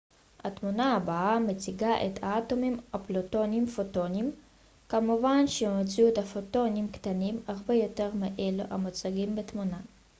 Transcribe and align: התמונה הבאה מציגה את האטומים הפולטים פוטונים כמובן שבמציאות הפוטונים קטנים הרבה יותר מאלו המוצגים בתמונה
התמונה 0.43 0.95
הבאה 0.95 1.39
מציגה 1.39 2.05
את 2.05 2.23
האטומים 2.23 2.77
הפולטים 2.93 3.65
פוטונים 3.75 4.31
כמובן 4.89 5.47
שבמציאות 5.47 6.17
הפוטונים 6.17 6.87
קטנים 6.91 7.39
הרבה 7.47 7.73
יותר 7.73 8.11
מאלו 8.13 8.63
המוצגים 8.69 9.35
בתמונה 9.35 9.79